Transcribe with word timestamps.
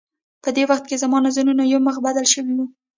په 0.43 0.49
دې 0.55 0.63
وخت 0.69 0.85
کې 0.89 1.01
زما 1.03 1.17
نظر 1.27 1.45
یو 1.73 1.79
مخ 1.87 1.95
بدل 2.05 2.25
شوی 2.33 2.53
و. 2.55 2.59